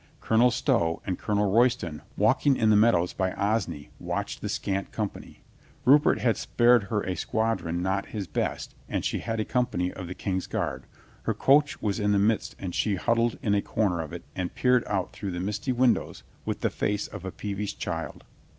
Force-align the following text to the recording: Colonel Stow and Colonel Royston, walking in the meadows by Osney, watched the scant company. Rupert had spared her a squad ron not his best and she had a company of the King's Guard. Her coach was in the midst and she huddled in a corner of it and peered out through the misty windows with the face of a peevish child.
Colonel 0.19 0.49
Stow 0.49 0.99
and 1.05 1.19
Colonel 1.19 1.51
Royston, 1.51 2.01
walking 2.17 2.57
in 2.57 2.71
the 2.71 2.75
meadows 2.75 3.13
by 3.13 3.33
Osney, 3.33 3.91
watched 3.99 4.41
the 4.41 4.49
scant 4.49 4.91
company. 4.91 5.43
Rupert 5.85 6.21
had 6.21 6.37
spared 6.37 6.85
her 6.85 7.03
a 7.03 7.15
squad 7.15 7.61
ron 7.61 7.83
not 7.83 8.07
his 8.07 8.25
best 8.25 8.73
and 8.89 9.05
she 9.05 9.19
had 9.19 9.39
a 9.39 9.45
company 9.45 9.93
of 9.93 10.07
the 10.07 10.15
King's 10.15 10.47
Guard. 10.47 10.87
Her 11.25 11.35
coach 11.35 11.83
was 11.83 11.99
in 11.99 12.13
the 12.13 12.17
midst 12.17 12.55
and 12.57 12.73
she 12.73 12.95
huddled 12.95 13.37
in 13.43 13.53
a 13.53 13.61
corner 13.61 14.01
of 14.01 14.11
it 14.11 14.23
and 14.35 14.55
peered 14.55 14.83
out 14.87 15.13
through 15.13 15.33
the 15.33 15.39
misty 15.39 15.71
windows 15.71 16.23
with 16.45 16.61
the 16.61 16.71
face 16.71 17.05
of 17.05 17.23
a 17.23 17.31
peevish 17.31 17.77
child. 17.77 18.23